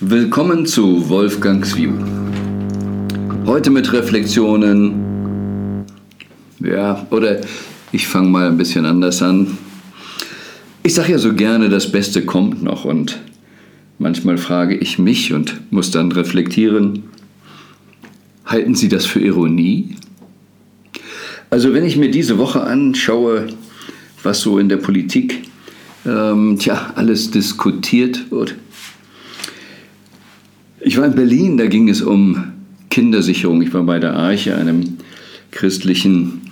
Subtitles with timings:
[0.00, 1.94] Willkommen zu Wolfgangs View.
[3.46, 5.86] Heute mit Reflexionen.
[6.60, 7.40] Ja, oder
[7.92, 9.56] ich fange mal ein bisschen anders an.
[10.82, 13.18] Ich sage ja so gerne, das Beste kommt noch und
[13.98, 17.04] manchmal frage ich mich und muss dann reflektieren,
[18.44, 19.96] halten Sie das für Ironie?
[21.48, 23.46] Also wenn ich mir diese Woche anschaue,
[24.22, 25.44] was so in der Politik
[26.04, 28.56] ähm, tja, alles diskutiert wird,
[30.80, 32.52] ich war in Berlin, da ging es um
[32.90, 33.62] Kindersicherung.
[33.62, 34.98] Ich war bei der Arche, einem
[35.50, 36.42] christlichen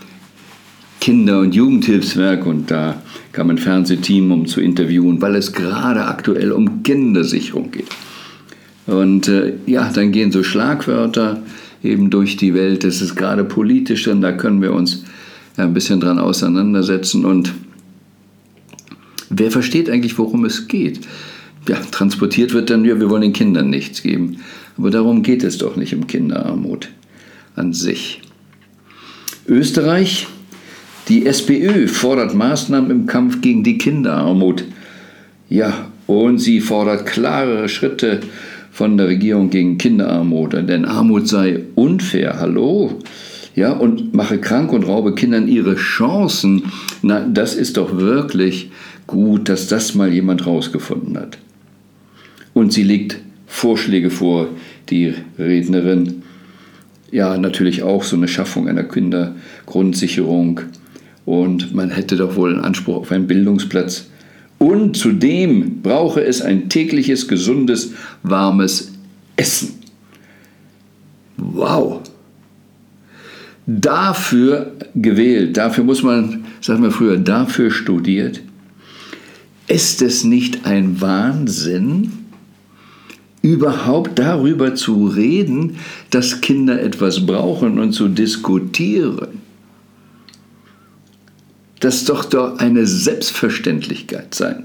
[1.00, 3.02] Kinder- und Jugendhilfswerk und da
[3.32, 7.88] kam ein Fernsehteam, um zu interviewen, weil es gerade aktuell um Kindersicherung geht.
[8.86, 11.42] Und äh, ja, dann gehen so Schlagwörter
[11.82, 12.84] eben durch die Welt.
[12.84, 15.04] Das ist gerade politisch, denn da können wir uns
[15.56, 17.24] ein bisschen dran auseinandersetzen.
[17.24, 17.52] Und
[19.30, 21.00] wer versteht eigentlich, worum es geht?
[21.68, 24.38] Ja, transportiert wird dann, ja, wir wollen den Kindern nichts geben.
[24.76, 26.88] Aber darum geht es doch nicht um Kinderarmut
[27.56, 28.20] an sich.
[29.46, 30.26] Österreich,
[31.08, 34.64] die SPÖ fordert Maßnahmen im Kampf gegen die Kinderarmut.
[35.48, 38.20] Ja, und sie fordert klarere Schritte
[38.72, 42.40] von der Regierung gegen Kinderarmut, denn Armut sei unfair.
[42.40, 42.98] Hallo?
[43.54, 46.64] Ja, und mache krank und raube Kindern ihre Chancen.
[47.02, 48.72] Na, das ist doch wirklich
[49.06, 51.38] gut, dass das mal jemand rausgefunden hat.
[52.54, 54.48] Und sie legt Vorschläge vor,
[54.88, 56.22] die Rednerin.
[57.10, 60.60] Ja, natürlich auch so eine Schaffung einer Kindergrundsicherung.
[61.24, 64.06] Und man hätte doch wohl einen Anspruch auf einen Bildungsplatz.
[64.58, 67.92] Und zudem brauche es ein tägliches, gesundes,
[68.22, 68.92] warmes
[69.36, 69.74] Essen.
[71.36, 72.00] Wow!
[73.66, 78.42] Dafür gewählt, dafür muss man, sagen wir früher, dafür studiert.
[79.66, 82.23] Ist es nicht ein Wahnsinn?
[83.44, 85.76] Überhaupt darüber zu reden,
[86.08, 89.42] dass Kinder etwas brauchen und zu diskutieren.
[91.78, 94.64] Das doch doch eine Selbstverständlichkeit sein.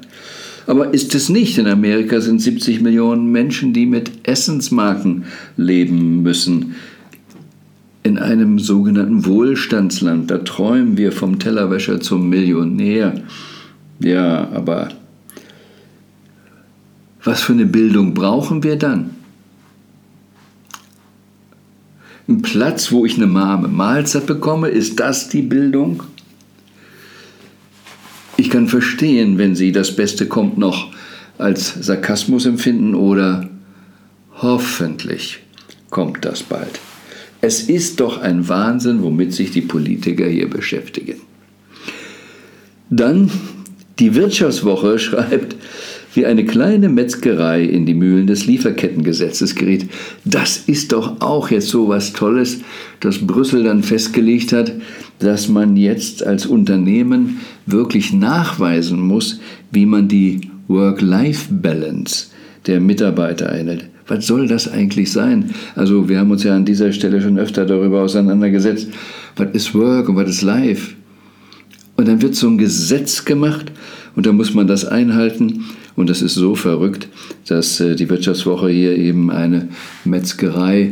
[0.65, 1.57] Aber ist es nicht?
[1.57, 5.25] In Amerika sind 70 Millionen Menschen, die mit Essensmarken
[5.57, 6.75] leben müssen.
[8.03, 13.25] In einem sogenannten Wohlstandsland, da träumen wir vom Tellerwäscher zum Millionär.
[13.99, 14.87] Ja, aber
[17.23, 19.11] was für eine Bildung brauchen wir dann?
[22.27, 26.03] Ein Platz, wo ich eine warme Mahlzeit bekomme, ist das die Bildung?
[28.37, 30.93] Ich kann verstehen, wenn Sie das Beste kommt noch
[31.37, 33.49] als Sarkasmus empfinden oder
[34.41, 35.39] hoffentlich
[35.89, 36.79] kommt das bald.
[37.41, 41.21] Es ist doch ein Wahnsinn, womit sich die Politiker hier beschäftigen.
[42.89, 43.31] Dann
[43.97, 45.55] die Wirtschaftswoche schreibt,
[46.13, 49.89] wie eine kleine Metzgerei in die Mühlen des Lieferkettengesetzes geriet.
[50.25, 52.61] Das ist doch auch jetzt so was Tolles,
[52.99, 54.73] dass Brüssel dann festgelegt hat,
[55.19, 59.39] dass man jetzt als Unternehmen wirklich nachweisen muss,
[59.71, 62.27] wie man die Work-Life-Balance
[62.67, 63.89] der Mitarbeiter einhält.
[64.07, 65.51] Was soll das eigentlich sein?
[65.75, 68.87] Also wir haben uns ja an dieser Stelle schon öfter darüber auseinandergesetzt,
[69.35, 70.95] was ist Work und was ist Life?
[71.95, 73.71] Und dann wird so ein Gesetz gemacht
[74.15, 75.65] und dann muss man das einhalten.
[75.99, 77.09] Und das ist so verrückt,
[77.49, 79.67] dass äh, die Wirtschaftswoche hier eben eine
[80.05, 80.91] Metzgerei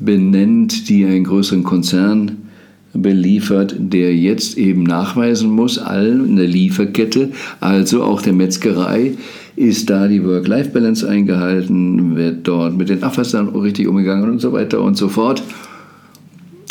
[0.00, 2.48] benennt, die einen größeren Konzern
[2.92, 9.12] beliefert, der jetzt eben nachweisen muss, all in der Lieferkette, also auch der Metzgerei,
[9.54, 14.82] ist da die Work-Life-Balance eingehalten, wird dort mit den Abwässern richtig umgegangen und so weiter
[14.82, 15.44] und so fort.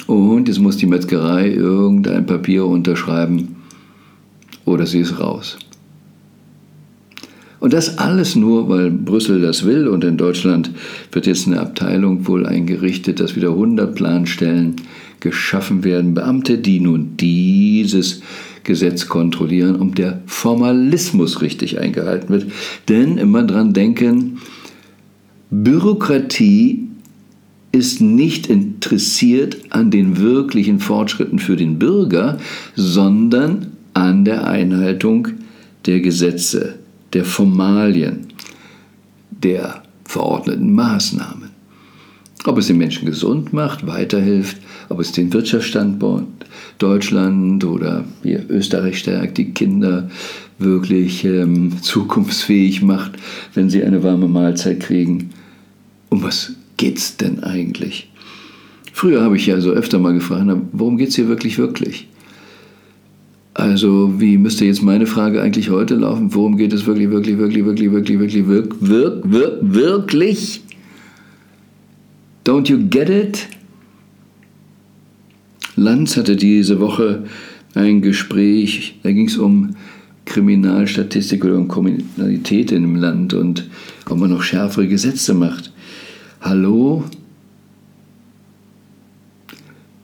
[0.05, 3.55] Und jetzt muss die Metzgerei irgendein Papier unterschreiben
[4.65, 5.57] oder sie ist raus.
[7.59, 9.87] Und das alles nur, weil Brüssel das will.
[9.87, 10.71] Und in Deutschland
[11.11, 14.75] wird jetzt eine Abteilung wohl eingerichtet, dass wieder 100 Planstellen
[15.19, 18.21] geschaffen werden, Beamte, die nun dieses
[18.63, 22.45] Gesetz kontrollieren, um der Formalismus richtig eingehalten wird.
[22.87, 24.37] Denn immer dran denken,
[25.49, 26.87] Bürokratie
[27.71, 32.37] ist nicht interessiert an den wirklichen Fortschritten für den Bürger,
[32.75, 35.27] sondern an der Einhaltung
[35.85, 36.79] der Gesetze
[37.13, 38.27] der Formalien,
[39.31, 41.49] der verordneten Maßnahmen.
[42.45, 44.57] Ob es den Menschen gesund macht, weiterhilft,
[44.87, 46.27] ob es den Wirtschaftsstandort
[46.77, 50.09] Deutschland oder hier Österreich stärkt, die Kinder
[50.57, 53.13] wirklich ähm, zukunftsfähig macht,
[53.53, 55.31] wenn sie eine warme Mahlzeit kriegen.
[56.09, 58.09] Um was geht's denn eigentlich?
[58.93, 62.07] Früher habe ich ja so öfter mal gefragt, worum geht es hier wirklich, wirklich?
[63.59, 66.33] Also wie müsste jetzt meine Frage eigentlich heute laufen?
[66.33, 70.61] Worum geht es wirklich, wirklich, wirklich, wirklich, wirklich, wirklich, wirklich, wirk, wirk, wirklich?
[72.45, 73.49] Don't you get it?
[75.75, 77.25] Lanz hatte diese Woche
[77.75, 79.75] ein Gespräch, da ging es um
[80.23, 83.69] Kriminalstatistik oder um Kriminalität in dem Land und
[84.09, 85.73] ob man noch schärfere Gesetze macht.
[86.39, 87.03] Hallo,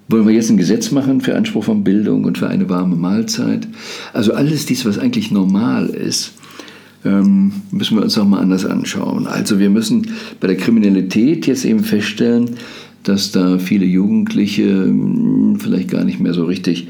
[0.07, 3.67] wollen wir jetzt ein Gesetz machen für Anspruch von Bildung und für eine warme Mahlzeit?
[4.13, 6.33] Also alles dies, was eigentlich normal ist,
[7.03, 9.25] ähm, müssen wir uns auch mal anders anschauen.
[9.25, 12.51] Also wir müssen bei der Kriminalität jetzt eben feststellen,
[13.03, 16.87] dass da viele Jugendliche hm, vielleicht gar nicht mehr so richtig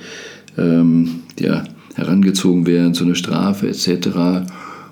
[0.58, 1.64] ähm, ja,
[1.96, 4.48] herangezogen werden zu einer Strafe etc.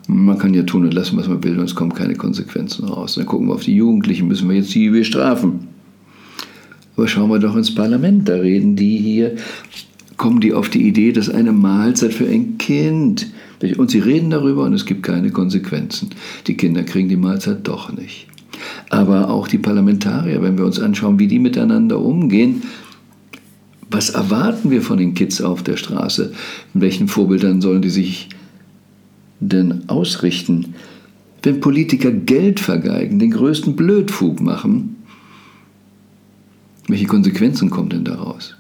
[0.08, 3.16] Man kann ja tun und lassen, was man will, und es kommen keine Konsequenzen raus.
[3.16, 5.73] Dann gucken wir auf die Jugendlichen, müssen wir jetzt die bestrafen.
[6.96, 9.36] Aber schauen wir doch ins Parlament, da reden die hier,
[10.18, 13.28] kommen die auf die Idee, dass eine Mahlzeit für ein Kind,
[13.78, 16.10] und sie reden darüber und es gibt keine Konsequenzen.
[16.48, 18.28] Die Kinder kriegen die Mahlzeit doch nicht.
[18.90, 22.64] Aber auch die Parlamentarier, wenn wir uns anschauen, wie die miteinander umgehen,
[23.90, 26.34] was erwarten wir von den Kids auf der Straße?
[26.74, 28.30] In welchen Vorbildern sollen die sich
[29.40, 30.74] denn ausrichten?
[31.42, 34.96] Wenn Politiker Geld vergeigen, den größten Blödfug machen,
[36.88, 38.56] welche Konsequenzen kommen denn daraus?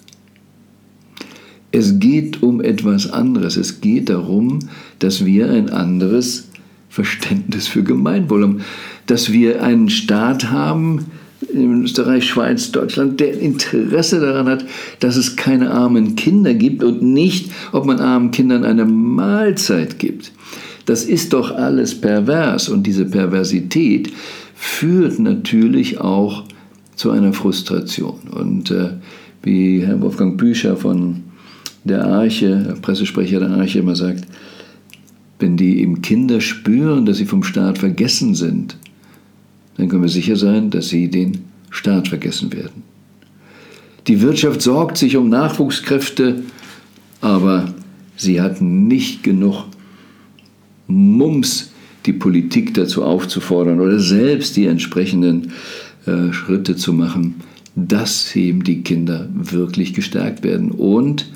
[1.71, 3.57] Es geht um etwas anderes.
[3.57, 4.59] Es geht darum,
[4.99, 6.49] dass wir ein anderes
[6.89, 8.61] Verständnis für Gemeinwohl haben.
[9.07, 11.05] Dass wir einen Staat haben,
[11.51, 14.65] in Österreich, Schweiz, Deutschland, der Interesse daran hat,
[14.99, 20.31] dass es keine armen Kinder gibt und nicht, ob man armen Kindern eine Mahlzeit gibt.
[20.85, 24.11] Das ist doch alles pervers und diese Perversität
[24.55, 26.43] führt natürlich auch
[26.95, 28.19] zu einer Frustration.
[28.31, 28.91] Und äh,
[29.41, 31.23] wie Herr Wolfgang Bücher von
[31.83, 34.25] der Arche, Pressesprecher der Arche immer sagt,
[35.39, 38.77] wenn die eben Kinder spüren, dass sie vom Staat vergessen sind,
[39.77, 42.83] dann können wir sicher sein, dass sie den Staat vergessen werden.
[44.07, 46.43] Die Wirtschaft sorgt sich um Nachwuchskräfte,
[47.21, 47.73] aber
[48.15, 49.65] sie hat nicht genug
[50.87, 51.71] Mums,
[52.05, 55.53] die Politik dazu aufzufordern oder selbst die entsprechenden
[56.05, 57.35] äh, Schritte zu machen,
[57.75, 60.71] dass eben die Kinder wirklich gestärkt werden.
[60.71, 61.27] Und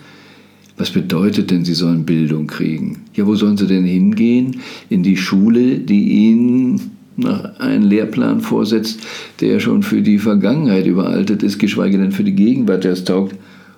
[0.77, 3.03] was bedeutet denn, sie sollen Bildung kriegen?
[3.13, 4.61] Ja, wo sollen sie denn hingehen?
[4.89, 6.91] In die Schule, die ihnen
[7.57, 8.99] einen Lehrplan vorsetzt,
[9.39, 13.35] der schon für die Vergangenheit überaltet ist, geschweige denn für die Gegenwart erst taugt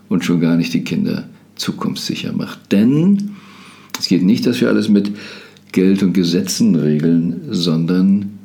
[0.10, 2.72] und schon gar nicht die Kinder zukunftssicher macht.
[2.72, 3.32] Denn
[3.98, 5.12] es geht nicht, dass wir alles mit
[5.72, 8.39] Geld und Gesetzen regeln, sondern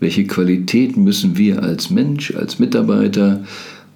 [0.00, 3.44] welche Qualität müssen wir als Mensch, als Mitarbeiter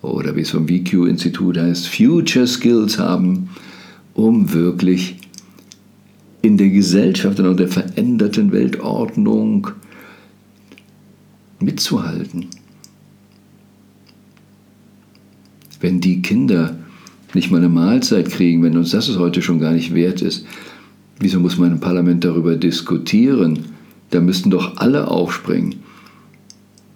[0.03, 3.49] oder wie es vom VQ-Institut heißt, Future Skills haben,
[4.13, 5.17] um wirklich
[6.43, 9.69] in der Gesellschaft und der veränderten Weltordnung
[11.59, 12.47] mitzuhalten.
[15.81, 16.77] Wenn die Kinder
[17.33, 20.47] nicht mal eine Mahlzeit kriegen, wenn uns das heute schon gar nicht wert ist,
[21.19, 23.65] wieso muss man im Parlament darüber diskutieren?
[24.11, 25.77] Da müssten doch alle aufspringen.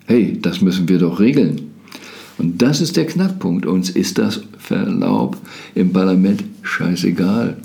[0.09, 1.69] Hey, das müssen wir doch regeln.
[2.39, 3.67] Und das ist der Knackpunkt.
[3.67, 5.37] Uns ist das Verlaub
[5.75, 7.59] im Parlament scheißegal.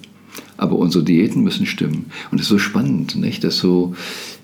[0.57, 2.07] Aber unsere Diäten müssen stimmen.
[2.31, 3.45] Und es ist so spannend, nicht?
[3.45, 3.95] dass so,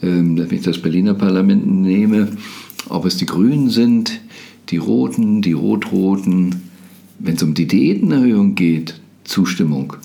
[0.02, 2.30] ähm, wenn ich das Berliner Parlament nehme,
[2.88, 4.22] ob es die Grünen sind,
[4.70, 6.56] die Roten, die Rot-Roten,
[7.20, 9.98] wenn es um die Diätenerhöhung geht, Zustimmung.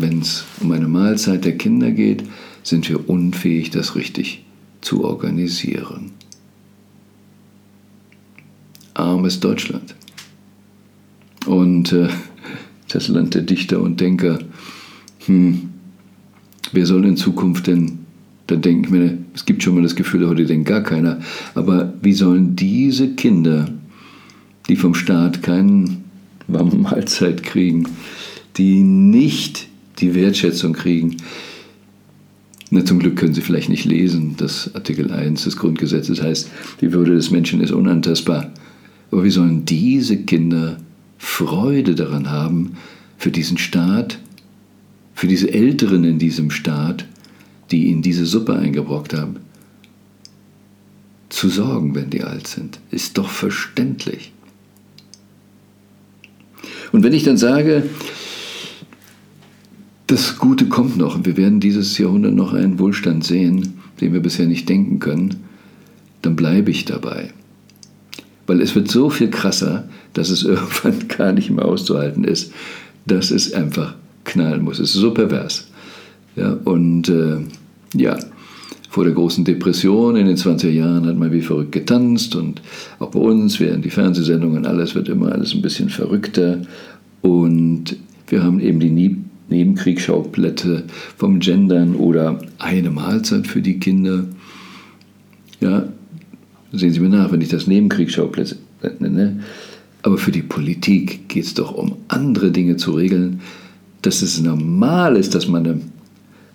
[0.00, 2.24] Wenn es um eine Mahlzeit der Kinder geht,
[2.64, 4.42] sind wir unfähig, das richtig
[4.80, 6.10] zu organisieren.
[8.94, 9.94] Armes Deutschland.
[11.46, 12.08] Und äh,
[12.88, 14.38] das Land der Dichter und Denker
[15.26, 15.70] hm,
[16.72, 17.98] wer soll in Zukunft denn,
[18.46, 21.20] dann denke ich mir, es gibt schon mal das Gefühl, heute denkt gar keiner,
[21.54, 23.70] aber wie sollen diese Kinder,
[24.68, 25.96] die vom Staat keine
[26.46, 27.88] warme Mahlzeit kriegen,
[28.56, 31.16] die nicht die Wertschätzung kriegen,
[32.70, 36.92] na, zum Glück können sie vielleicht nicht lesen, das Artikel 1 des Grundgesetzes heißt, die
[36.92, 38.52] Würde des Menschen ist unantastbar.
[39.14, 40.78] Aber wie sollen diese Kinder
[41.18, 42.76] Freude daran haben,
[43.16, 44.18] für diesen Staat
[45.14, 47.06] für diese Älteren in diesem Staat,
[47.70, 49.36] die ihnen diese Suppe eingebrockt haben,
[51.28, 52.80] zu sorgen, wenn die alt sind.
[52.90, 54.32] Ist doch verständlich.
[56.92, 57.88] Und wenn ich dann sage,
[60.06, 64.20] das Gute kommt noch und wir werden dieses Jahrhundert noch einen Wohlstand sehen, den wir
[64.20, 65.36] bisher nicht denken können,
[66.22, 67.32] dann bleibe ich dabei.
[68.46, 72.52] Weil es wird so viel krasser, dass es irgendwann gar nicht mehr auszuhalten ist.
[73.06, 74.78] Das ist einfach knallen muss.
[74.78, 75.68] Es ist so pervers.
[76.36, 77.38] Ja, und äh,
[77.94, 78.18] ja,
[78.94, 82.62] vor der großen Depression in den 20er Jahren hat man wie verrückt getanzt und
[83.00, 86.62] auch bei uns werden die Fernsehsendungen, alles wird immer alles ein bisschen verrückter
[87.20, 87.96] und
[88.28, 89.16] wir haben eben die
[89.48, 90.84] Nebenkriegsschauplätze
[91.16, 94.26] vom Gendern oder eine Mahlzeit für die Kinder.
[95.60, 95.88] Ja,
[96.78, 98.56] sehen Sie mir nach, wenn ich das Nebenkriegsschauplätze
[98.98, 99.40] nenne.
[100.02, 103.40] Aber für die Politik geht es doch um andere Dinge zu regeln,
[104.02, 105.80] dass es normal ist, dass man eine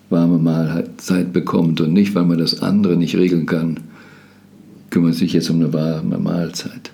[0.08, 3.80] warme Mahlzeit bekommt und nicht, weil man das andere nicht regeln kann,
[4.90, 6.92] kümmert sich jetzt um eine warme Mahlzeit.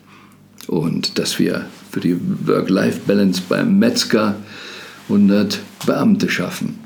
[0.66, 2.16] Und dass wir für die
[2.46, 4.36] Work-Life-Balance beim Metzger
[5.08, 6.78] 100 Beamte schaffen.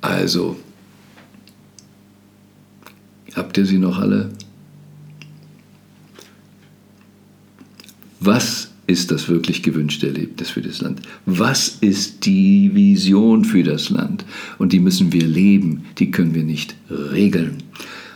[0.00, 0.56] Also,
[3.34, 4.30] habt ihr sie noch alle?
[8.20, 11.00] Was ist das wirklich gewünschte Erlebnis für das Land?
[11.24, 14.26] Was ist die Vision für das Land?
[14.58, 17.58] Und die müssen wir leben, die können wir nicht regeln.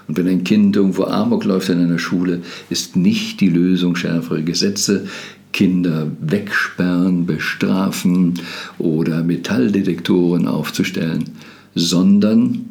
[0.06, 4.42] Und wenn ein Kind irgendwo Amok läuft in einer Schule, ist nicht die Lösung schärfere
[4.42, 5.06] Gesetze,
[5.52, 8.34] Kinder wegsperren, bestrafen
[8.78, 11.30] oder Metalldetektoren aufzustellen,
[11.74, 12.66] sondern,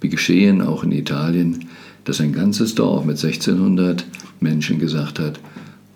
[0.00, 1.66] wie geschehen auch in Italien,
[2.04, 4.04] dass ein ganzes Dorf mit 1600
[4.40, 5.40] Menschen gesagt hat,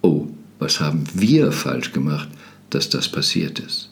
[0.03, 0.29] oh,
[0.61, 2.29] was haben wir falsch gemacht,
[2.69, 3.91] dass das passiert ist?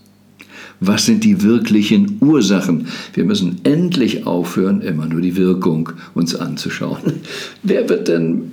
[0.81, 2.87] Was sind die wirklichen Ursachen?
[3.15, 7.15] Wir müssen endlich aufhören, immer nur die Wirkung uns anzuschauen.
[7.65, 8.53] Wer wird denn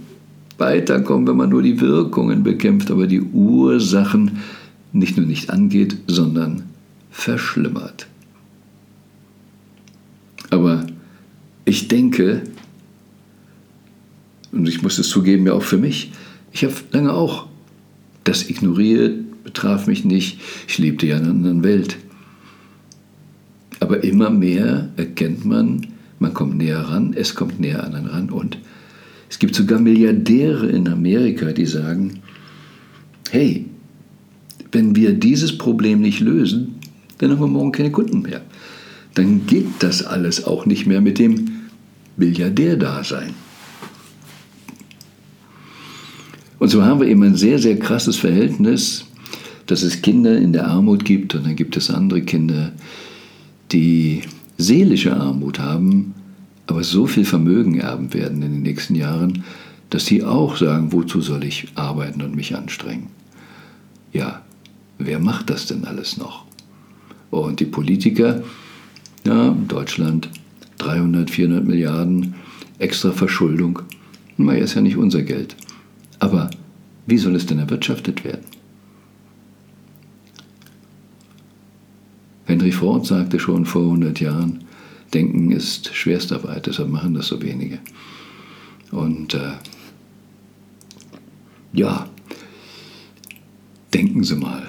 [0.58, 4.40] weiterkommen, wenn man nur die Wirkungen bekämpft, aber die Ursachen
[4.92, 6.64] nicht nur nicht angeht, sondern
[7.12, 8.08] verschlimmert?
[10.50, 10.88] Aber
[11.66, 12.44] ich denke,
[14.52, 16.12] und ich muss es zugeben, ja auch für mich,
[16.54, 17.48] ich habe lange auch
[18.26, 20.40] das ignoriert, betraf mich nicht.
[20.68, 21.98] Ich lebte ja in einer anderen Welt.
[23.80, 25.88] Aber immer mehr erkennt man,
[26.20, 28.30] man kommt näher ran, es kommt näher an einen ran.
[28.30, 28.58] Und
[29.30, 32.22] es gibt sogar Milliardäre in Amerika, die sagen,
[33.30, 33.66] hey,
[34.72, 36.76] wenn wir dieses Problem nicht lösen,
[37.20, 38.42] dann haben wir morgen keine Kunden mehr.
[39.14, 41.50] Dann geht das alles auch nicht mehr mit dem
[42.18, 43.45] Milliardär-Dasein.
[46.66, 49.06] Und so haben wir eben ein sehr, sehr krasses Verhältnis,
[49.68, 52.72] dass es Kinder in der Armut gibt und dann gibt es andere Kinder,
[53.72, 54.24] die
[54.58, 56.16] seelische Armut haben,
[56.66, 59.44] aber so viel Vermögen erben werden in den nächsten Jahren,
[59.92, 63.10] dass sie auch sagen, wozu soll ich arbeiten und mich anstrengen?
[64.12, 64.42] Ja,
[64.98, 66.46] wer macht das denn alles noch?
[67.30, 68.42] Und die Politiker,
[69.24, 70.32] ja, Deutschland
[70.80, 72.34] 300, 400 Milliarden
[72.80, 73.84] extra Verschuldung,
[74.38, 75.56] naja, ist ja nicht unser Geld.
[76.26, 76.50] Aber
[77.06, 78.46] wie soll es denn erwirtschaftet werden?
[82.46, 84.64] Henry Ford sagte schon vor 100 Jahren,
[85.14, 87.78] Denken ist Schwerstarbeit, deshalb machen das so wenige.
[88.90, 89.54] Und äh,
[91.74, 92.10] ja,
[93.94, 94.64] denken Sie mal,